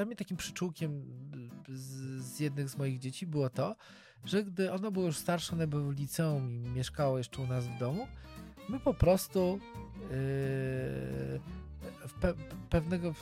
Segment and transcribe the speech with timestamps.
[0.00, 1.02] dla mnie takim przyczółkiem
[1.68, 3.76] z, z jednych z moich dzieci było to,
[4.24, 7.66] że gdy ono było już starsze, one były w liceum i mieszkało jeszcze u nas
[7.66, 8.06] w domu,
[8.68, 9.58] my po prostu
[10.10, 11.40] yy,
[12.20, 12.34] pe
[12.70, 13.14] pewnego,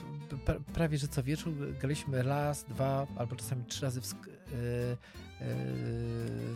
[0.44, 4.12] pe prawie że co wieczór graliśmy raz, dwa albo czasami trzy razy w, yy,
[4.50, 4.96] yy,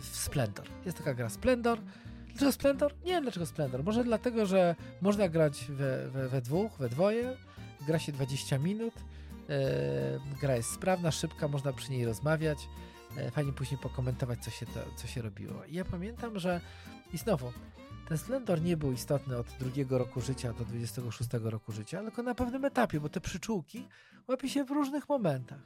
[0.01, 0.65] w Splendor.
[0.85, 1.79] Jest taka gra Splendor.
[2.27, 2.93] Dlaczego Splendor?
[3.05, 3.83] Nie wiem dlaczego Splendor.
[3.83, 7.37] Może dlatego, że można grać we, we, we dwóch, we dwoje,
[7.87, 8.93] gra się 20 minut,
[10.41, 12.69] gra jest sprawna, szybka, można przy niej rozmawiać,
[13.17, 15.65] yy, fajnie później pokomentować, co się, to, co się robiło.
[15.65, 16.61] I ja pamiętam, że
[17.13, 17.51] i znowu,
[18.07, 22.35] ten splendor nie był istotny od drugiego roku życia do 26 roku życia, tylko na
[22.35, 23.87] pewnym etapie, bo te przyczółki
[24.27, 25.59] łapie się w różnych momentach.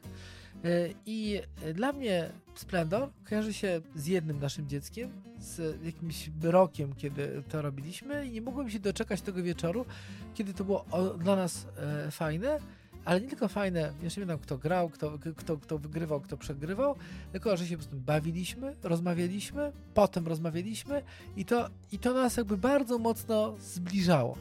[0.64, 1.42] E, I
[1.74, 8.26] dla mnie splendor kojarzy się z jednym naszym dzieckiem, z jakimś rokiem, kiedy to robiliśmy
[8.26, 9.86] i nie mogłem się doczekać tego wieczoru,
[10.34, 10.86] kiedy to było
[11.20, 12.60] dla nas e, fajne,
[13.08, 16.96] ale nie tylko fajne, jeszcze nie wiem kto grał, kto, kto, kto wygrywał, kto przegrywał,
[17.32, 21.04] tylko że się po prostu bawiliśmy, rozmawialiśmy, potem rozmawialiśmy
[21.36, 24.38] i to, i to nas jakby bardzo mocno zbliżało.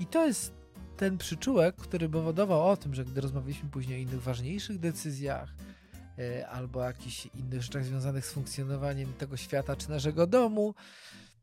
[0.00, 0.52] I to jest
[0.96, 5.54] ten przyczółek, który powodował o tym, że gdy rozmawialiśmy później o innych ważniejszych decyzjach,
[6.18, 10.74] yy, albo jakichś innych rzeczach związanych z funkcjonowaniem tego świata czy naszego domu,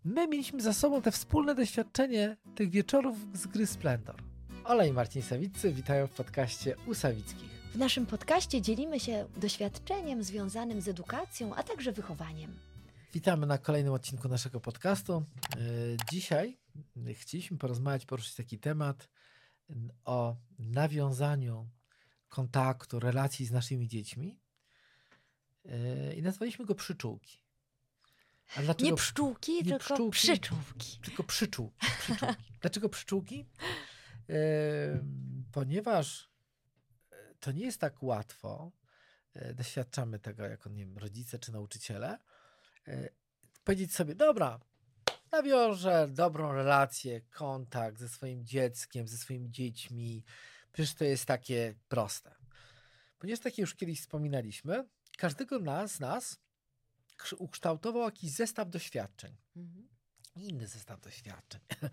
[0.05, 4.30] my mieliśmy za sobą te wspólne doświadczenie tych wieczorów z gry Splendor.
[4.63, 7.49] Ola i Marcin Sawiccy witają w podcaście u Sawickich.
[7.73, 12.59] W naszym podcaście dzielimy się doświadczeniem związanym z edukacją, a także wychowaniem.
[13.13, 15.13] Witamy na kolejnym odcinku naszego podcastu.
[15.13, 15.57] E,
[16.11, 16.57] dzisiaj
[17.13, 19.09] chcieliśmy porozmawiać, poruszyć taki temat
[20.05, 21.69] o nawiązaniu
[22.29, 24.39] kontaktu, relacji z naszymi dziećmi
[25.65, 27.41] e, i nazwaliśmy go przyczółki.
[28.79, 30.99] Nie pszczółki, nie tylko pszczółki, przyczółki.
[31.03, 31.85] Tylko przyczółki.
[31.99, 32.35] przyczółki.
[32.61, 33.45] Dlaczego przyczółki?
[35.51, 36.29] Ponieważ
[37.11, 38.71] e, to nie jest tak łatwo,
[39.33, 42.19] e, doświadczamy tego jako nie wiem, rodzice czy nauczyciele,
[42.87, 43.09] e,
[43.63, 44.59] powiedzieć sobie, dobra,
[45.31, 50.23] nawiążę dobrą relację, kontakt ze swoim dzieckiem, ze swoimi dziećmi.
[50.71, 52.35] Przecież to jest takie proste.
[53.19, 56.39] Ponieważ tak już kiedyś wspominaliśmy, każdego nas, nas
[57.37, 59.37] ukształtował jakiś zestaw doświadczeń.
[59.55, 59.87] Mhm.
[60.35, 61.61] Inny zestaw doświadczeń.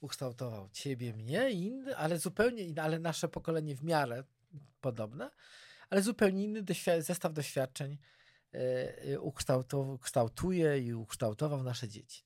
[0.00, 4.24] ukształtował ciebie, mnie, inny, ale zupełnie inny, ale nasze pokolenie w miarę
[4.80, 5.30] podobne,
[5.90, 7.98] ale zupełnie inny doświ zestaw doświadczeń
[8.52, 12.24] yy, ukształtuje i ukształtował nasze dzieci.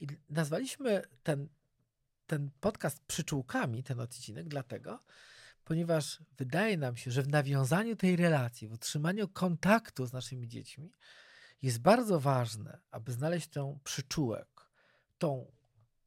[0.00, 1.48] I nazwaliśmy ten,
[2.26, 5.00] ten podcast przyczółkami, ten odcinek, dlatego,
[5.64, 10.92] ponieważ wydaje nam się, że w nawiązaniu tej relacji, w utrzymaniu kontaktu z naszymi dziećmi,
[11.62, 14.48] jest bardzo ważne, aby znaleźć tą przyczółek,
[15.18, 15.52] tą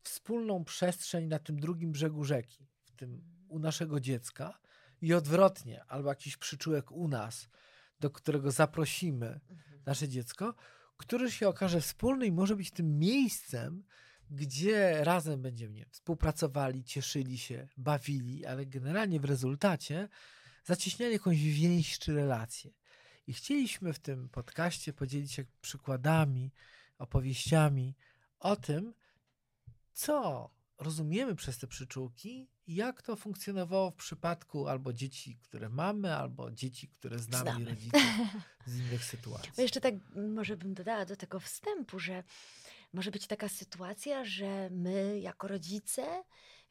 [0.04, 4.60] wspólną przestrzeń na tym drugim brzegu rzeki, w tym u naszego dziecka
[5.02, 7.50] i odwrotnie, albo jakiś przyczółek u nas,
[8.00, 9.82] do którego zaprosimy mhm.
[9.86, 10.56] nasze dziecko,
[10.98, 13.84] który się okaże wspólny i może być tym miejscem,
[14.30, 20.10] gdzie razem będziemy nie, współpracowali, cieszyli się, bawili, ale generalnie w rezultacie
[20.66, 22.72] zacieśniali jakąś więź czy relację.
[23.28, 26.52] I chcieliśmy w tym podcaście podzielić się przykładami,
[26.98, 27.96] opowieściami
[28.40, 28.94] o tym,
[29.94, 36.52] co rozumiemy przez te przyczółki jak to funkcjonowało w przypadku albo dzieci, które mamy, albo
[36.52, 37.66] dzieci, które znamy, znamy.
[37.66, 38.02] rodziców
[38.66, 39.52] z innych sytuacji.
[39.56, 42.24] Bo jeszcze tak może bym dodała do tego wstępu, że
[42.94, 46.24] może być taka sytuacja, że my jako rodzice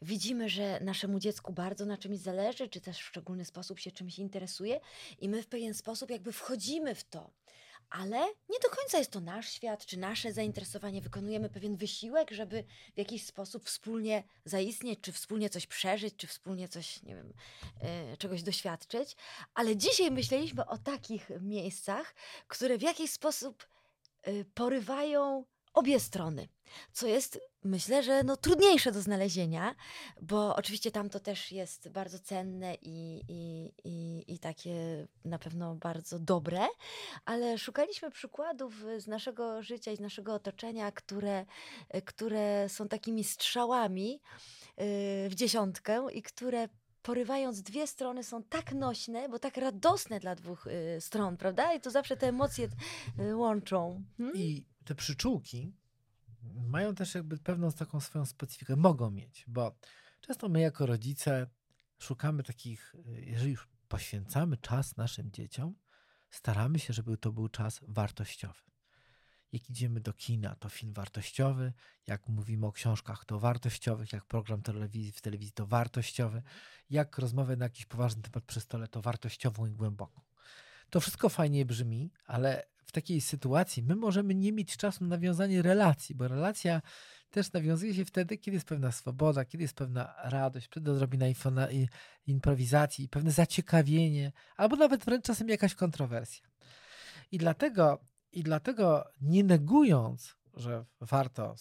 [0.02, 4.18] widzimy, że naszemu dziecku bardzo na czymś zależy, czy też w szczególny sposób się czymś
[4.18, 4.80] interesuje
[5.18, 7.30] i my w pewien sposób jakby wchodzimy w to
[7.92, 11.00] ale nie do końca jest to nasz świat, czy nasze zainteresowanie.
[11.00, 12.64] Wykonujemy pewien wysiłek, żeby
[12.94, 17.32] w jakiś sposób wspólnie zaistnieć, czy wspólnie coś przeżyć, czy wspólnie coś, nie wiem,
[18.10, 19.16] yy, czegoś doświadczyć.
[19.54, 22.14] Ale dzisiaj myśleliśmy o takich miejscach,
[22.48, 23.68] które w jakiś sposób
[24.26, 25.44] yy, porywają
[25.74, 26.48] obie strony,
[26.92, 29.74] co jest myślę, że no, trudniejsze do znalezienia,
[30.22, 35.74] bo oczywiście tam to też jest bardzo cenne i, i, i, i takie na pewno
[35.74, 36.60] bardzo dobre,
[37.24, 41.46] ale szukaliśmy przykładów z naszego życia i z naszego otoczenia, które,
[42.04, 46.68] które są takimi strzałami y, w dziesiątkę i które
[47.02, 51.74] porywając dwie strony są tak nośne, bo tak radosne dla dwóch y, stron, prawda?
[51.74, 52.68] I to zawsze te emocje
[53.20, 54.02] y, łączą.
[54.18, 54.36] Hmm?
[54.36, 55.72] I te przyczółki
[56.54, 59.76] mają też jakby pewną taką swoją specyfikę, mogą mieć, bo
[60.20, 61.46] często my jako rodzice
[61.98, 65.74] szukamy takich, jeżeli już poświęcamy czas naszym dzieciom,
[66.30, 68.62] staramy się, żeby to był czas wartościowy.
[69.52, 71.72] Jak idziemy do kina, to film wartościowy.
[72.06, 74.12] Jak mówimy o książkach, to wartościowych.
[74.12, 76.42] Jak program telewizji w telewizji, to wartościowy.
[76.90, 80.20] Jak rozmowę na jakiś poważny temat przy stole, to wartościową i głęboką.
[80.90, 86.14] To wszystko fajnie brzmi, ale takiej sytuacji my możemy nie mieć czasu na nawiązanie relacji,
[86.14, 86.82] bo relacja
[87.30, 91.26] też nawiązuje się wtedy, kiedy jest pewna swoboda, kiedy jest pewna radość, kiedy odrobina
[92.26, 96.46] improwizacji, pewne zaciekawienie, albo nawet wręcz czasem jakaś kontrowersja.
[97.32, 97.98] I dlatego,
[98.32, 101.54] i dlatego nie negując, że warto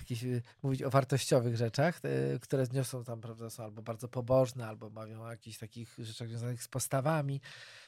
[0.00, 0.24] jakieś,
[0.62, 2.00] mówić o wartościowych rzeczach,
[2.40, 6.62] które zniosą tam, prawda, są albo bardzo pobożne, albo mówią o jakichś takich rzeczach związanych
[6.62, 7.40] z postawami,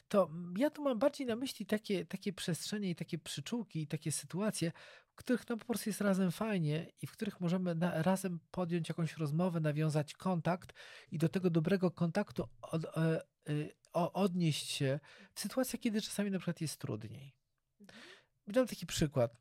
[0.08, 4.12] to ja tu mam bardziej na myśli takie, takie przestrzenie i takie przyczółki i takie
[4.12, 4.72] sytuacje,
[5.08, 8.88] w których no po prostu jest razem fajnie i w których możemy na, razem podjąć
[8.88, 10.72] jakąś rozmowę, nawiązać kontakt
[11.10, 15.00] i do tego dobrego kontaktu od, e, y, odnieść się
[15.34, 17.34] w sytuacjach, kiedy czasami na przykład jest trudniej.
[17.80, 18.02] Mhm.
[18.46, 19.36] Dam taki przykład,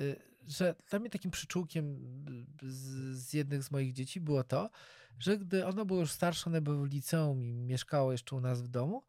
[0.00, 0.16] y,
[0.46, 1.84] że dla mnie takim przyczółkiem
[2.62, 4.70] y, z, z jednych z moich dzieci było to,
[5.18, 8.62] że gdy ono było już starsze, one było w liceum i mieszkało jeszcze u nas
[8.62, 9.04] w domu,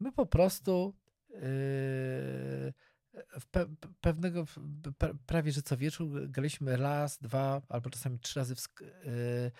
[0.00, 0.94] my po prostu
[1.30, 2.72] yy,
[3.50, 3.66] pe,
[4.00, 4.44] pewnego,
[4.98, 9.50] pe, prawie że co wieczór graliśmy raz, dwa albo czasami trzy razy w, yy, yy,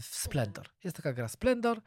[0.00, 0.68] w Splendor.
[0.84, 1.80] Jest taka gra Splendor.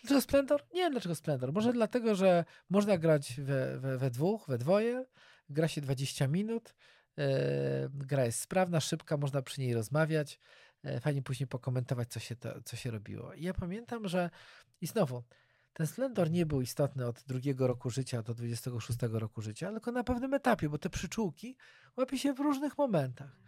[0.00, 0.64] Dlaczego Splendor?
[0.74, 1.52] Nie wiem dlaczego Splendor.
[1.52, 5.04] Może dlatego, że można grać we, we, we dwóch, we dwoje.
[5.48, 6.74] Gra się 20 minut.
[7.90, 10.38] Gra jest sprawna, szybka, można przy niej rozmawiać.
[11.00, 13.34] Fajnie później pokomentować, co się, to, co się robiło.
[13.34, 14.30] I ja pamiętam, że
[14.80, 15.22] i znowu,
[15.76, 20.04] ten splendor nie był istotny od drugiego roku życia do 26 roku życia, tylko na
[20.04, 21.56] pewnym etapie, bo te przyczółki
[21.96, 23.40] łapie się w różnych momentach.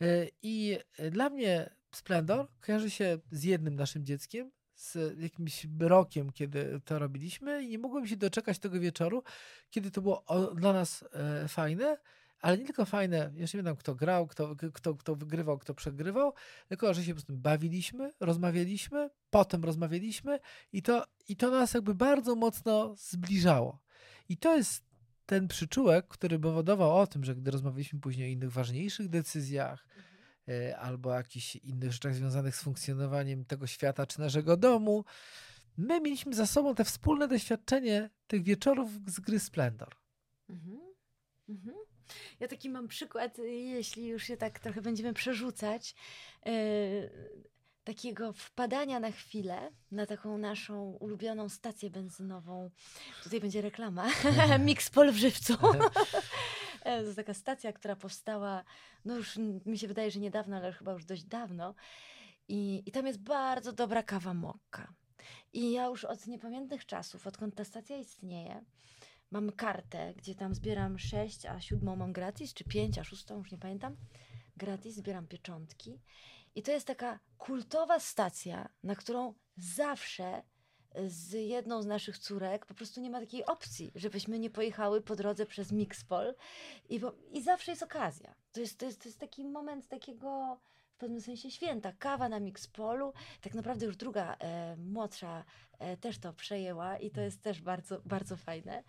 [0.00, 0.78] E, I
[1.10, 7.62] dla mnie splendor kojarzy się z jednym naszym dzieckiem, z jakimś rokiem, kiedy to robiliśmy
[7.62, 9.22] i nie mogłem się doczekać tego wieczoru,
[9.70, 11.96] kiedy to było dla nas e, fajne,
[12.40, 16.32] ale nie tylko fajne, jeszcze nie wiem kto grał, kto, kto, kto wygrywał, kto przegrywał,
[16.68, 20.40] tylko że się po prostu bawiliśmy, rozmawialiśmy, potem rozmawialiśmy
[20.72, 23.78] i to, i to nas jakby bardzo mocno zbliżało.
[24.28, 24.84] I to jest
[25.26, 29.86] ten przyczółek, który powodował o tym, że gdy rozmawialiśmy później o innych ważniejszych decyzjach,
[30.46, 30.74] mhm.
[30.80, 35.04] albo jakichś innych rzeczach związanych z funkcjonowaniem tego świata czy naszego domu,
[35.76, 39.96] my mieliśmy za sobą te wspólne doświadczenie tych wieczorów z gry Splendor.
[40.48, 40.80] Mhm.
[41.48, 41.76] Mhm.
[42.40, 45.94] Ja taki mam przykład, jeśli już się tak trochę będziemy przerzucać,
[46.46, 46.52] yy,
[47.84, 52.70] takiego wpadania na chwilę na taką naszą ulubioną stację benzynową.
[53.22, 54.06] Tutaj będzie reklama.
[54.66, 55.54] Mixpol w Żywcu.
[56.82, 58.64] E, to jest taka stacja, która powstała,
[59.04, 61.74] no już mi się wydaje, że niedawno, ale chyba już dość dawno.
[62.48, 64.94] I, i tam jest bardzo dobra kawa mokka.
[65.52, 68.64] I ja już od niepamiętnych czasów, odkąd ta stacja istnieje,
[69.30, 73.52] mam kartę, gdzie tam zbieram 6, a siódmą mam gratis, czy 5, a szóstą, już
[73.52, 73.96] nie pamiętam.
[74.56, 76.00] Gratis, zbieram pieczątki.
[76.54, 80.42] I to jest taka kultowa stacja, na którą zawsze
[81.06, 85.16] z jedną z naszych córek po prostu nie ma takiej opcji, żebyśmy nie pojechały po
[85.16, 86.34] drodze przez Mixpol.
[86.88, 88.34] I, bo, i zawsze jest okazja.
[88.52, 90.60] To jest, to, jest, to jest taki moment takiego
[90.98, 91.92] w pewnym sensie święta.
[91.92, 95.44] Kawa na Mixpolu, tak naprawdę już druga e, młodsza
[95.78, 98.82] e, też to przejęła i to jest też bardzo, bardzo fajne.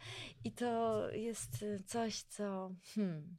[0.44, 3.38] I to jest e, coś, co, hmm,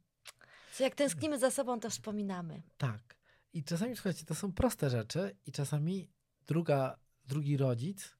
[0.73, 2.61] co jak tęsknimy za sobą, to wspominamy.
[2.77, 3.17] Tak.
[3.53, 6.11] I czasami, słuchajcie, to są proste rzeczy i czasami
[6.47, 8.17] druga, drugi rodzic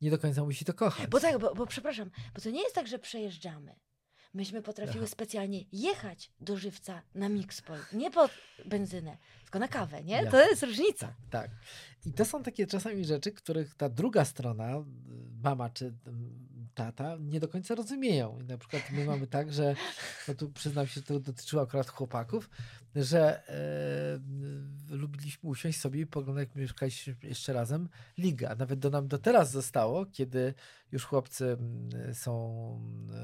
[0.00, 1.06] nie do końca musi to kochać.
[1.06, 3.76] Bo tak, bo, bo przepraszam, bo to nie jest tak, że przejeżdżamy.
[4.34, 7.78] Myśmy potrafiły specjalnie jechać do żywca na Mixpol.
[7.92, 8.28] Nie po
[8.66, 10.14] benzynę, tylko na kawę, nie?
[10.14, 10.30] Jasne.
[10.30, 11.06] To jest różnica.
[11.06, 11.50] Tak, tak.
[12.06, 14.84] I to są takie czasami rzeczy, których ta druga strona,
[15.42, 15.94] mama czy
[16.74, 18.38] tata, nie do końca rozumieją.
[18.40, 19.76] I na przykład my mamy tak, że,
[20.28, 22.50] no tu przyznam się, to dotyczyło akurat chłopaków,
[22.96, 28.54] że e, lubiliśmy usiąść sobie i poglądać, jak mieszkaliśmy jeszcze razem, liga.
[28.54, 30.54] Nawet do nam do teraz zostało, kiedy
[30.92, 31.56] już chłopcy
[32.12, 32.50] są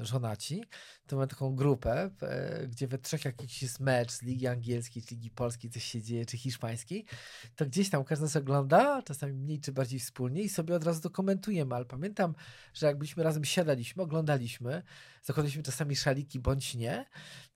[0.01, 0.63] żonaci,
[1.07, 5.15] to mamy taką grupę, e, gdzie we trzech jakiś jest mecz z Ligi Angielskiej, czy
[5.15, 7.05] Ligi Polskiej, coś się dzieje, czy Hiszpańskiej,
[7.55, 11.01] to gdzieś tam każdy nas ogląda, czasami mniej czy bardziej wspólnie i sobie od razu
[11.01, 12.35] dokumentujemy, ale pamiętam,
[12.73, 14.83] że jak byliśmy razem siadaliśmy, oglądaliśmy,
[15.27, 17.05] zakładaliśmy czasami szaliki bądź nie,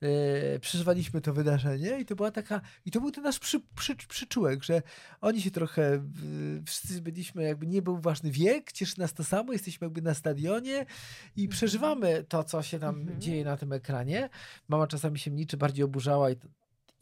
[0.00, 3.96] yy, przeżywaliśmy to wydarzenie i to była taka, i to był ten nasz przy, przy,
[3.96, 4.82] przyczółek, że
[5.20, 5.82] oni się trochę,
[6.22, 10.14] yy, wszyscy byliśmy, jakby nie był ważny wiek, cieszy nas to samo, jesteśmy jakby na
[10.14, 10.86] stadionie
[11.36, 11.48] i mhm.
[11.48, 13.20] przeżywamy to, co się tam mhm.
[13.20, 14.28] dzieje na tym ekranie.
[14.68, 16.36] Mama czasami się mniej czy bardziej oburzała i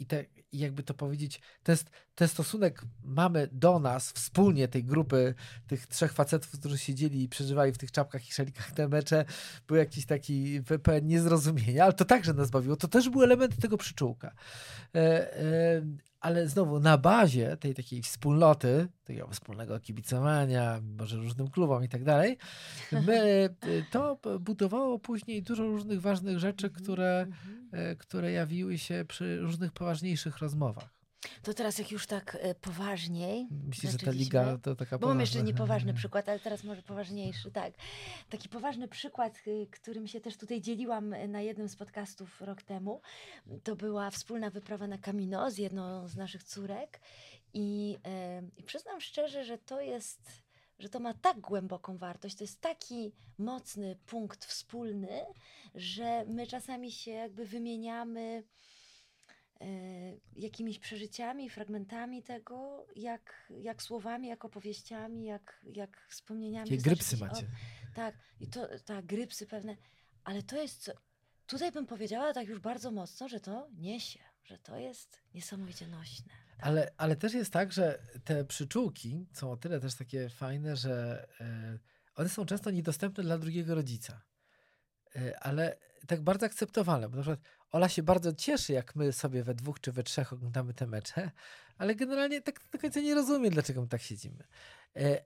[0.01, 1.77] i, te, jakby to powiedzieć, ten,
[2.15, 5.35] ten stosunek mamy do nas wspólnie, tej grupy,
[5.67, 9.25] tych trzech facetów, którzy siedzieli i przeżywali w tych czapkach i szalikach te mecze,
[9.67, 12.77] był jakiś taki pełen niezrozumienia, ale to także nas bawiło.
[12.77, 14.35] To też był element tego przyczółka.
[16.21, 22.05] Ale znowu na bazie tej takiej wspólnoty, takiego wspólnego kibicowania, może różnym klubom i tak
[22.05, 22.39] dalej,
[22.93, 23.49] my,
[23.91, 27.69] to budowało później dużo różnych ważnych rzeczy, mhm, które, mhm.
[27.73, 31.00] E, które jawiły się przy różnych poważniejszych rozmowach.
[31.43, 33.49] To teraz jak już tak e, poważniej.
[33.67, 37.51] Myślisz, że ta liga to taka Bo mam jeszcze niepoważny przykład, ale teraz może poważniejszy,
[37.51, 37.75] tak.
[38.31, 42.63] Taki poważny przykład, y, którym się też tutaj dzieliłam e, na jednym z podcastów rok
[42.63, 43.01] temu,
[43.65, 47.01] to była wspólna wyprawa na Camino z jedną z naszych córek
[47.55, 47.99] i,
[48.57, 50.21] i przyznam szczerze, że to jest
[50.79, 55.27] że to ma tak głęboką wartość, to jest taki mocny punkt wspólny,
[55.75, 58.43] że my czasami się jakby wymieniamy E,
[60.37, 66.71] jakimiś przeżyciami, fragmentami tego, jak, jak słowami, jak opowieściami, jak, jak wspomnieniami.
[66.71, 67.47] Jakie grypsy macie.
[67.47, 69.77] O, tak, i to, tak, grypsy pewne,
[70.25, 70.93] ale to jest, co,
[71.47, 76.33] tutaj bym powiedziała tak już bardzo mocno, że to niesie, że to jest niesamowicie nośne.
[76.57, 76.67] Tak.
[76.67, 81.27] Ale, ale też jest tak, że te przyczółki są o tyle też takie fajne, że
[81.41, 81.79] y,
[82.15, 84.23] one są często niedostępne dla drugiego rodzica.
[85.17, 85.77] Y, ale
[86.07, 87.09] tak bardzo akceptowalne.
[87.09, 87.41] Bo na przykład
[87.73, 91.31] Ola się bardzo cieszy, jak my sobie we dwóch czy we trzech oglądamy te mecze,
[91.79, 94.45] ale generalnie tak do końca nie rozumiem, dlaczego my tak siedzimy.
[94.97, 95.25] E, e,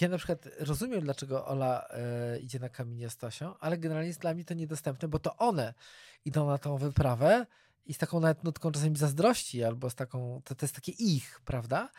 [0.00, 4.20] ja na przykład rozumiem, dlaczego Ola e, idzie na kamienie z Tosią, ale generalnie jest
[4.20, 5.74] dla mnie to niedostępne, bo to one
[6.24, 7.46] idą na tą wyprawę
[7.86, 11.40] i z taką nawet nutką czasami zazdrości, albo z taką, to, to jest takie ich,
[11.44, 11.90] prawda?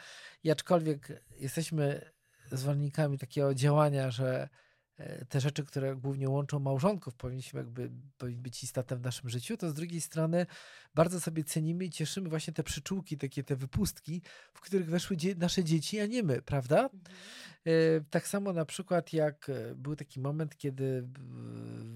[0.43, 2.11] I aczkolwiek jesteśmy
[2.51, 4.49] zwolennikami takiego działania, że
[5.29, 7.89] te rzeczy, które głównie łączą małżonków, powinniśmy jakby
[8.35, 10.45] być istotne w naszym życiu, to z drugiej strony
[10.95, 14.21] bardzo sobie cenimy i cieszymy właśnie te przyczółki, takie te wypustki,
[14.53, 16.83] w których weszły dzie nasze dzieci, a nie my, prawda?
[16.83, 17.01] Mhm.
[17.65, 17.71] E,
[18.09, 21.07] tak samo na przykład jak e, był taki moment, kiedy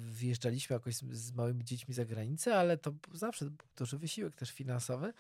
[0.09, 4.51] wjeżdżaliśmy jakoś z, z małymi dziećmi za granicę, ale to zawsze był duży wysiłek też
[4.51, 5.13] finansowy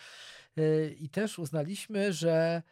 [0.99, 2.63] i też uznaliśmy, że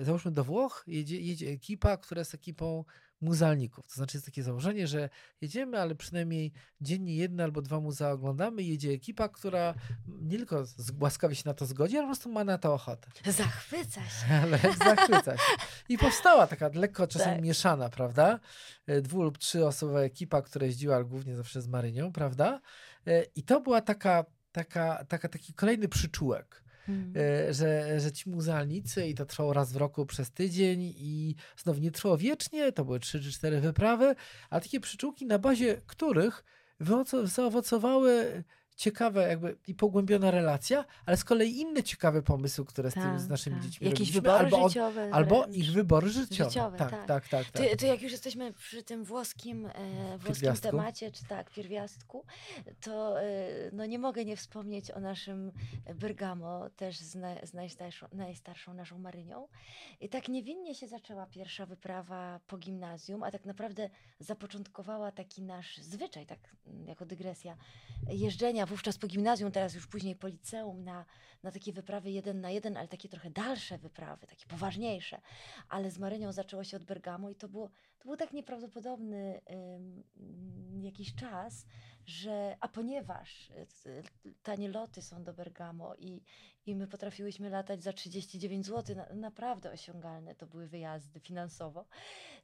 [0.00, 2.84] załóżmy do Włoch jedzie, jedzie ekipa, która jest ekipą
[3.20, 3.86] muzealników.
[3.86, 5.08] To znaczy jest takie założenie, że
[5.40, 8.62] jedziemy, ale przynajmniej dziennie jedno albo dwa muzea oglądamy.
[8.62, 9.74] Jedzie ekipa, która
[10.06, 10.64] nie tylko
[11.00, 13.10] łaskawie się na to zgodzi, ale po prostu ma na to ochotę.
[13.32, 14.26] Zachwyca się.
[14.42, 15.52] Ale zachwyca się.
[15.88, 17.42] I powstała taka lekko czasem tak.
[17.42, 18.40] mieszana, prawda?
[18.86, 22.60] E, dwu lub trzyosobowa ekipa, która jeździła głównie zawsze z Marynią, prawda?
[23.06, 27.12] E, I to była taka, taka, taka, taki kolejny przyczółek Hmm.
[27.16, 31.80] E, że, że ci muzealnicy i to trwało raz w roku przez tydzień i znowu
[31.80, 34.14] nie trwało wiecznie, to były trzy czy cztery wyprawy,
[34.50, 36.44] a takie przyczółki, na bazie których
[37.24, 38.44] zaowocowały
[38.80, 43.22] ciekawe jakby i pogłębiona relacja, ale z kolei inne ciekawe pomysły, które z, tym, z
[43.22, 43.64] tak, naszymi tak.
[43.64, 45.10] dziećmi Jakieś robiliśmy, wybory albo, życiowe.
[45.12, 46.50] albo ich wybory życiowe.
[46.50, 47.28] życiowe tak, tak, tak.
[47.28, 47.70] tak, tak.
[47.70, 52.24] To, to, jak już jesteśmy przy tym włoskim, e, włoskim temacie, czy tak, pierwiastku,
[52.80, 53.26] to e,
[53.72, 55.52] no nie mogę nie wspomnieć o naszym
[55.94, 59.48] Bergamo, też z, na, z najstarszą, najstarszą naszą Marynią.
[60.00, 65.78] I tak niewinnie się zaczęła pierwsza wyprawa po gimnazjum, a tak naprawdę zapoczątkowała taki nasz
[65.78, 66.38] zwyczaj, tak
[66.86, 67.56] jako dygresja,
[68.08, 71.04] jeżdżenia wówczas po gimnazjum, teraz już później po liceum, na,
[71.42, 75.20] na takie wyprawy jeden na jeden, ale takie trochę dalsze wyprawy, takie poważniejsze.
[75.68, 80.02] Ale z Marynią zaczęło się od Bergamo i to, było, to był tak nieprawdopodobny um,
[80.82, 81.66] jakiś czas,
[82.06, 83.50] że, a ponieważ
[83.86, 84.02] y,
[84.42, 86.22] tanie loty są do Bergamo i,
[86.66, 91.86] i my potrafiłyśmy latać za 39 zł, na, naprawdę osiągalne to były wyjazdy finansowo,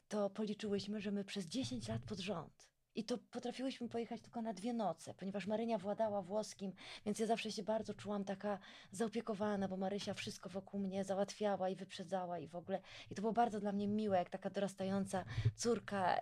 [0.09, 4.53] to policzyłyśmy, że my przez 10 lat pod rząd i to potrafiłyśmy pojechać tylko na
[4.53, 6.73] dwie noce, ponieważ Marynia władała włoskim,
[7.07, 8.59] więc ja zawsze się bardzo czułam taka
[8.93, 12.81] zaopiekowana, bo Marysia wszystko wokół mnie załatwiała i wyprzedzała i w ogóle.
[13.11, 15.25] I to było bardzo dla mnie miłe, jak taka dorastająca
[15.57, 16.19] córka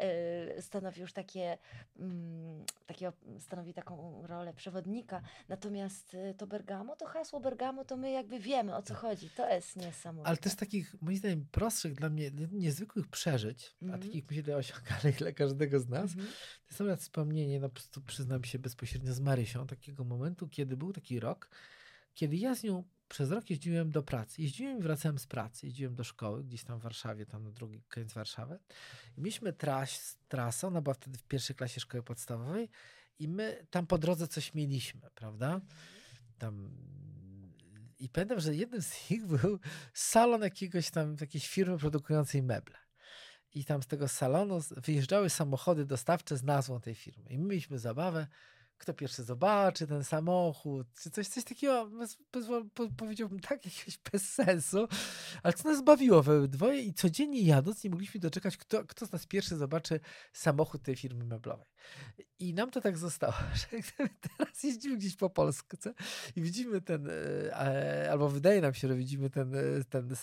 [0.59, 1.59] y, stanowi już takie,
[1.97, 5.23] mm, takiego, stanowi taką rolę przewodnika.
[5.49, 9.31] Natomiast y, to Bergamo, to hasło Bergamo, to my jakby wiemy o co chodzi.
[9.31, 10.29] To jest niesamowite.
[10.29, 14.03] Ale też takich, moim zdaniem, prostszych dla mnie, niezwykłych przeżyć, mm a mhm.
[14.03, 18.03] takich myślę osiągalnych dla każdego z nas, mm -hmm jest nawet wspomnienie, no po prostu
[18.03, 21.51] przyznam się bezpośrednio z Marysią, takiego momentu, kiedy był taki rok,
[22.15, 24.43] kiedy ja z nią przez rok jeździłem do pracy.
[24.43, 25.67] Jeździłem i wracałem z pracy.
[25.67, 28.59] Jeździłem do szkoły, gdzieś tam w Warszawie, tam na drugi koniec Warszawy.
[29.19, 32.69] I mieliśmy tras, trasę, ona była wtedy w pierwszej klasie szkoły podstawowej
[33.19, 35.61] i my tam po drodze coś mieliśmy, prawda?
[36.39, 36.71] Tam
[37.99, 39.59] i pamiętam, że jednym z nich był
[39.93, 42.84] salon jakiegoś tam, jakiejś firmy produkującej meble
[43.55, 47.31] i tam z tego salonu wyjeżdżały samochody dostawcze z nazwą tej firmy.
[47.31, 48.27] I my mieliśmy zabawę,
[48.79, 53.99] kto pierwszy zobaczy ten samochód, czy coś, coś takiego, bez, bez, po, powiedziałbym tak, jakiegoś
[54.13, 54.89] bez sensu,
[55.43, 59.13] ale co nas bawiło we dwoje i codziennie jadąc nie mogliśmy doczekać, kto, kto z
[59.13, 60.01] nas pierwszy zobaczy
[60.33, 61.67] samochód tej firmy meblowej.
[62.39, 65.95] I nam to tak zostało, że teraz jeździmy gdzieś po Polsce
[66.37, 69.61] i widzimy ten, e, albo wydaje nam się, że widzimy ten, e,
[69.91, 70.17] ten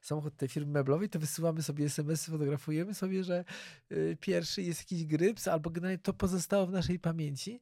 [0.00, 3.44] samochód tej firmy meblowej, to wysyłamy sobie SMS, fotografujemy sobie, że
[3.90, 7.60] e, pierwszy jest jakiś gryps, albo generalnie to pozostało w naszej pamięci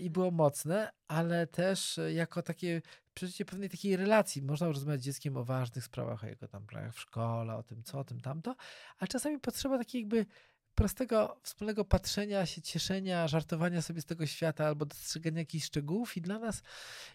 [0.00, 2.82] i było mocne, ale też jako takie
[3.14, 4.42] przeżycie pewnej takiej relacji.
[4.42, 7.98] Można rozmawiać z dzieckiem o ważnych sprawach, o jego tam w szkole, o tym co,
[7.98, 8.56] o tym tamto,
[8.98, 10.26] ale czasami potrzeba takiej jakby
[10.74, 16.20] prostego, wspólnego patrzenia się, cieszenia, żartowania sobie z tego świata albo dostrzegania jakichś szczegółów i
[16.20, 16.62] dla nas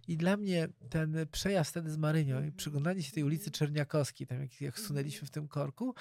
[0.07, 2.55] i dla mnie ten przejazd wtedy z Marynią i mhm.
[2.55, 5.95] przyglądanie się tej ulicy Czerniakowskiej, tam jak, jak sunęliśmy w tym korku,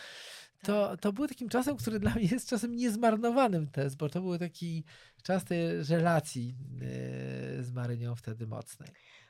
[0.63, 1.01] to, tak.
[1.01, 4.85] to był takim czasem, który dla mnie jest czasem niezmarnowanym też, bo to był taki
[5.23, 6.55] czas tej relacji
[7.57, 8.89] yy, z Marynią wtedy mocnej.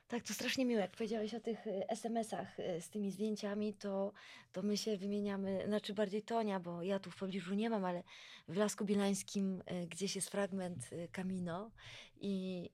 [0.08, 0.80] Tak, to strasznie miłe.
[0.80, 4.12] Jak powiedziałeś o tych y, SMS-ach y, z tymi zdjęciami, to,
[4.52, 8.02] to my się wymieniamy, znaczy bardziej Tonia, bo ja tu w pobliżu nie mam, ale
[8.48, 11.70] w Lasku Bielańskim y, gdzieś jest fragment Kamino
[12.20, 12.70] i,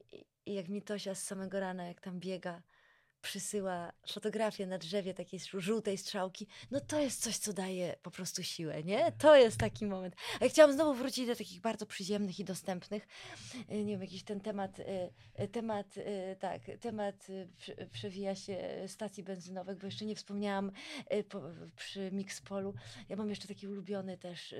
[0.46, 2.62] i jak mi Tosia z samego rana, jak tam biega,
[3.24, 8.42] przysyła fotografię na drzewie takiej żółtej strzałki, no to jest coś, co daje po prostu
[8.42, 9.12] siłę, nie?
[9.12, 10.14] To jest taki moment.
[10.40, 13.06] A ja chciałam znowu wrócić do takich bardzo przyziemnych i dostępnych.
[13.70, 14.84] Y, nie wiem, jakiś ten temat, y,
[15.42, 15.94] y, temat,
[16.38, 17.26] tak, temat
[17.92, 20.72] przewija się stacji benzynowych, bo jeszcze nie wspomniałam
[21.76, 22.74] przy Mixpolu.
[23.08, 24.54] Ja mam jeszcze taki ulubiony też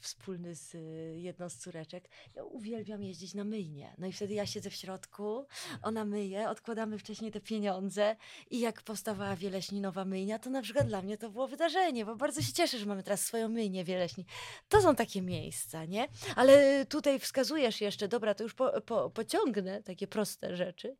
[0.00, 2.08] wspólny z y, jedną z córeczek.
[2.34, 3.94] Ja uwielbiam jeździć na myjnie.
[3.98, 5.46] No i wtedy ja siedzę w środku,
[5.82, 8.16] ona myje, odkładamy wcześniej te pieniądze
[8.50, 12.42] i jak powstawała Wieleśninowa myjnia, to na przykład dla mnie to było wydarzenie, bo bardzo
[12.42, 14.26] się cieszę, że mamy teraz swoją myjnię Wieleśni.
[14.68, 16.08] To są takie miejsca, nie?
[16.36, 20.96] Ale tutaj wskazujesz jeszcze, dobra, to już po, po, pociągnę takie proste rzeczy.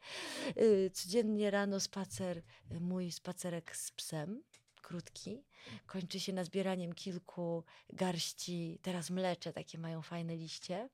[0.56, 2.42] Y, codziennie rano spacer,
[2.80, 4.42] mój spacerek z psem,
[4.90, 5.42] krótki
[5.86, 10.88] kończy się nazbieraniem kilku garści, teraz mlecze, takie mają fajne liście.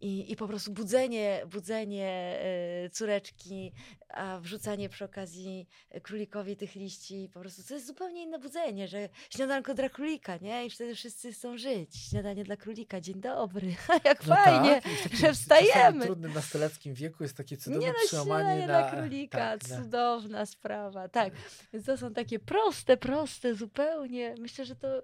[0.00, 3.72] I, I po prostu budzenie, budzenie e, córeczki,
[4.08, 5.68] a wrzucanie przy okazji
[6.02, 10.66] królikowi tych liści, po prostu to jest zupełnie inne budzenie, że śniadanko dla królika, nie?
[10.66, 11.96] I wtedy wszyscy chcą żyć.
[12.10, 13.74] Śniadanie dla królika, dzień dobry.
[14.04, 16.00] Jak no fajnie, tak, że wstajemy.
[16.00, 18.66] W trudnym nastoleckim wieku jest takie cudowne nie, no, przełamanie na...
[18.66, 20.46] dla królika, tak, cudowna na...
[20.46, 21.32] sprawa, tak.
[21.72, 24.34] Więc to są takie proste, proste zupełnie.
[24.38, 25.02] Myślę, że to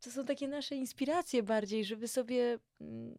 [0.00, 2.58] to są takie nasze inspiracje bardziej, żeby sobie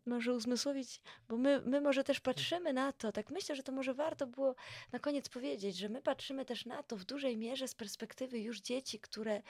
[0.06, 3.94] może uzmysłowić, bo my, my może też patrzymy na to, tak myślę, że to może
[3.94, 4.56] warto było
[4.92, 8.62] na koniec powiedzieć, że my patrzymy też na to w dużej mierze z perspektywy już
[8.62, 9.42] dzieci, które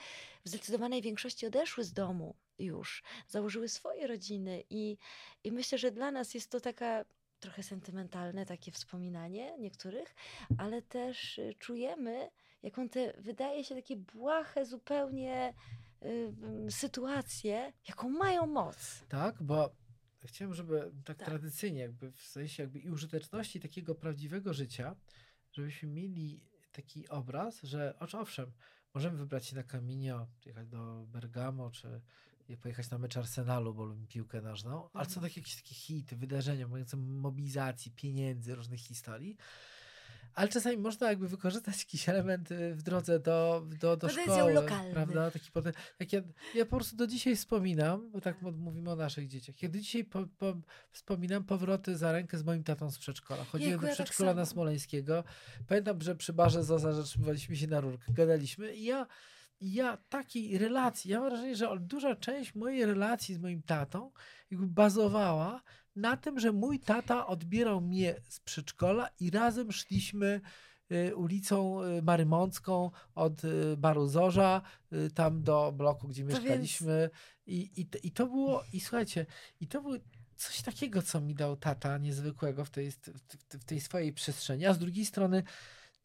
[0.44, 4.96] w zdecydowanej większości odeszły z domu już, założyły swoje rodziny i,
[5.44, 7.04] i myślę, że dla nas jest to taka
[7.40, 10.14] trochę sentymentalne takie wspominanie niektórych,
[10.58, 12.30] ale też y, czujemy,
[12.62, 15.54] jaką te wydaje się takie błahe zupełnie
[16.02, 19.04] y, sytuacje, jaką mają moc.
[19.08, 19.70] Tak, bo
[20.26, 24.96] chciałem, żeby tak, tak, tradycyjnie, jakby w sensie jakby i użyteczności takiego prawdziwego życia,
[25.52, 26.40] żebyśmy mieli
[26.72, 28.52] taki obraz, że owszem,
[28.94, 32.00] możemy wybrać się na Camino, jechać do Bergamo, czy
[32.56, 35.22] pojechać na mecz Arsenalu, bo lubimy piłkę nożną, ale są mhm.
[35.22, 39.36] takie jakieś takie hity, wydarzenia mające mobilizacji, pieniędzy, różnych historii,
[40.38, 44.52] ale czasami można jakby wykorzystać jakiś element y, w drodze do, do, do szkoły.
[44.52, 44.92] lokalny.
[44.92, 45.30] Prawda?
[45.30, 46.20] Taki potem, jak ja,
[46.54, 50.26] ja po prostu do dzisiaj wspominam, bo tak mówimy o naszych dzieciach, kiedy dzisiaj po,
[50.38, 50.54] po,
[50.90, 53.44] wspominam powroty za rękę z moim tatą z przedszkola.
[53.44, 55.24] Chodziłem Jejku, do tak przedszkola tak na Smoleńskiego.
[55.68, 59.06] Pamiętam, że przy barze Zoza zatrzymywaliśmy się na rurkę, gadaliśmy i ja
[59.60, 64.10] ja takiej relacji, ja mam wrażenie, że duża część mojej relacji z moim tatą
[64.50, 65.62] jakby bazowała
[65.98, 70.40] na tym, że mój tata odbierał mnie z przedszkola i razem szliśmy
[70.92, 74.62] y, ulicą y, Marymącką od y, Baru Zorza
[75.14, 77.10] tam do bloku, gdzie to mieszkaliśmy.
[77.46, 77.58] Więc...
[77.58, 79.26] I, i, i to było, i słuchajcie,
[79.60, 79.94] i to było
[80.36, 82.90] coś takiego, co mi dał tata niezwykłego w tej,
[83.50, 85.42] w tej swojej przestrzeni, a z drugiej strony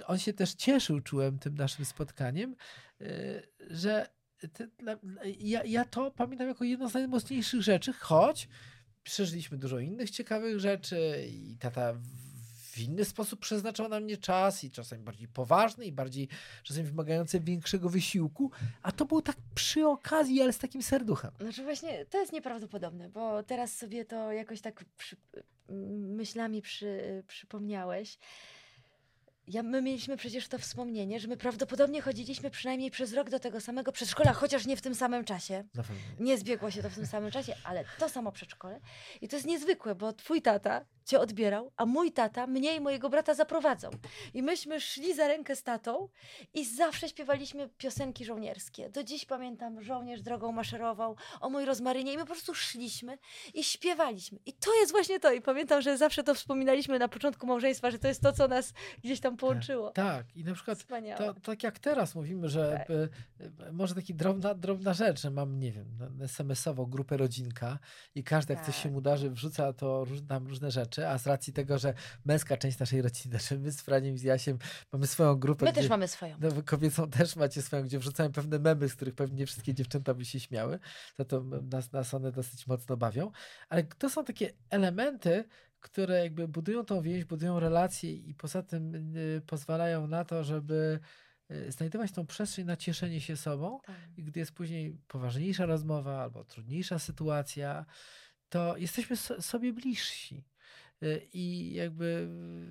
[0.07, 2.55] on się też cieszył, czułem tym naszym spotkaniem,
[3.69, 4.09] że
[5.39, 8.47] ja, ja to pamiętam jako jedno z najmocniejszych rzeczy, choć
[9.03, 11.93] przeżyliśmy dużo innych ciekawych rzeczy i tata
[12.73, 16.27] w inny sposób przeznaczał na mnie czas i czasami bardziej poważny i bardziej
[16.63, 21.31] czasami wymagający większego wysiłku, a to było tak przy okazji, ale z takim serduchem.
[21.39, 25.15] Znaczy właśnie, to jest nieprawdopodobne, bo teraz sobie to jakoś tak przy,
[26.07, 28.17] myślami przy, przypomniałeś.
[29.47, 33.61] Ja, my mieliśmy przecież to wspomnienie, że my prawdopodobnie chodziliśmy przynajmniej przez rok do tego
[33.61, 35.63] samego przedszkola, chociaż nie w tym samym czasie.
[35.75, 36.01] Na pewno.
[36.19, 38.79] Nie zbiegło się to w tym samym czasie, ale to samo przedszkole.
[39.21, 43.09] I to jest niezwykłe, bo twój tata cię odbierał, a mój tata mnie i mojego
[43.09, 43.91] brata zaprowadzał.
[44.33, 46.09] I myśmy szli za rękę z tatą
[46.53, 48.89] i zawsze śpiewaliśmy piosenki żołnierskie.
[48.89, 53.17] Do dziś pamiętam, żołnierz drogą maszerował, o mój rozmarynie i my po prostu szliśmy
[53.53, 54.39] i śpiewaliśmy.
[54.45, 55.31] I to jest właśnie to.
[55.31, 58.73] I pamiętam, że zawsze to wspominaliśmy na początku małżeństwa, że to jest to, co nas
[59.03, 59.91] gdzieś tam połączyło.
[59.91, 60.85] Tak, i na przykład
[61.17, 62.89] to, tak jak teraz mówimy, że Tak.
[62.89, 63.09] y,
[63.71, 67.79] może taki drobna, drobna rzecz, że mam, nie wiem, no, SMS-ową grupę rodzinka
[68.15, 68.91] i każdy jak coś się Tak.
[68.91, 71.93] mu darzy, wrzuca to tam różne rzeczy, a z racji tego, że
[72.25, 74.57] męska część naszej rodziny, że my z Franiem i z Jasiem
[74.93, 76.35] mamy swoją grupę, My gdzie, też mamy swoją.
[76.39, 79.73] no, wy kobiecą też macie swoją, gdzie wrzucają pewne memy, z których pewnie nie wszystkie
[79.73, 80.79] dziewczęta by się śmiały,
[81.17, 83.31] za to nas, nas one dosyć mocno bawią,
[83.69, 85.43] ale to są takie elementy,
[85.83, 90.99] które jakby budują tą więź, budują relacje i poza tym y, pozwalają na to, żeby
[91.51, 93.95] y, znajdować tą przestrzeń na cieszenie się sobą Tak.
[94.17, 97.85] i gdy jest później poważniejsza rozmowa albo trudniejsza sytuacja,
[98.49, 100.45] to jesteśmy so, sobie bliżsi.
[101.03, 102.29] Y, I jakby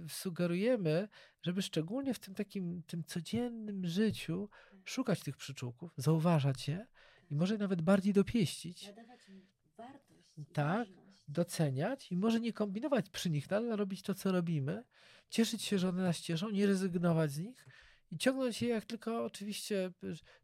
[0.08, 1.08] sugerujemy,
[1.42, 4.48] żeby szczególnie w tym takim tym codziennym życiu
[4.84, 6.86] szukać tych przyczółków, zauważać je
[7.30, 9.46] i może nawet bardziej dopieścić, Nadawać im
[9.76, 10.34] wartość.
[10.52, 11.01] Tak.
[11.28, 14.84] Doceniać i może nie kombinować przy nich, no, ale robić to, co robimy,
[15.30, 17.66] cieszyć się, że one nas cieszą, nie rezygnować z nich
[18.10, 19.92] i ciągnąć je jak tylko oczywiście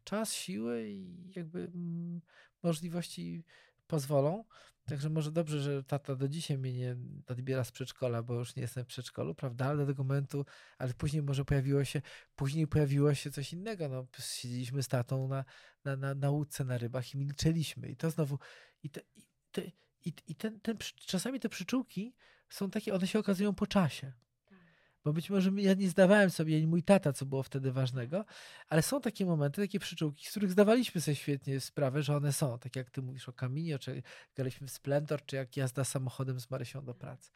[0.03, 2.21] czas, siły i jakby mm,
[2.63, 3.45] możliwości
[3.87, 4.43] pozwolą.
[4.85, 8.61] Także może dobrze, że tata do dzisiaj mnie nie odbiera z przedszkola, bo już nie
[8.61, 9.65] jestem w przedszkolu, prawda?
[9.65, 10.45] Ale do tego momentu,
[10.77, 12.01] ale później może pojawiło się,
[12.35, 13.89] później pojawiło się coś innego.
[13.89, 15.45] No, siedzieliśmy z tatą na,
[15.83, 17.89] na, na, na łódce na rybach i milczeliśmy.
[17.89, 18.39] I to znowu,
[18.83, 19.61] i, te, i, te,
[20.05, 22.13] i, i ten, ten, czasami te przyczółki
[22.49, 24.13] są takie, one się okazują po czasie.
[25.03, 28.25] Bo być może ja nie zdawałem sobie, ani mój tata, co było wtedy ważnego,
[28.69, 32.59] ale są takie momenty, takie przyczółki, z których zdawaliśmy sobie świetnie sprawę, że one są.
[32.59, 34.03] Tak jak ty mówisz o kaminie, czy
[34.35, 37.31] graliśmy w Splendor, czy jak jazda samochodem z Marysią do pracy.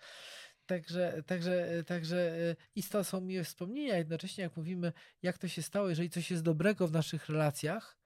[0.65, 5.61] Także, także, także y, i to są miłe wspomnienia, jednocześnie jak mówimy, jak to się
[5.61, 7.97] stało, jeżeli coś jest dobrego w naszych relacjach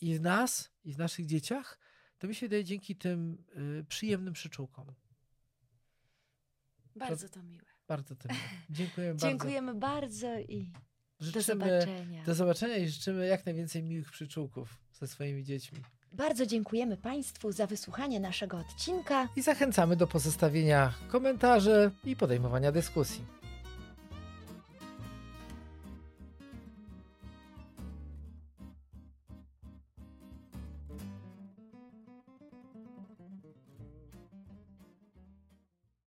[0.00, 1.78] i w nas, i w naszych dzieciach,
[2.22, 3.44] to mi się wydaje dzięki tym
[3.80, 4.86] y, przyjemnym przyczółkom.
[6.96, 7.64] Bardzo to miłe.
[7.88, 8.30] Bardzo tym.
[8.70, 9.28] Dziękuję bardzo.
[9.28, 10.72] Dziękujemy bardzo i
[11.20, 12.24] do Życzymy, zobaczenia.
[12.24, 15.78] do zobaczenia i życzymy jak najwięcej miłych przyczółków ze swoimi dziećmi.
[16.12, 19.28] Bardzo dziękujemy Państwu za wysłuchanie naszego odcinka.
[19.36, 23.41] I zachęcamy do pozostawienia komentarzy i podejmowania dyskusji.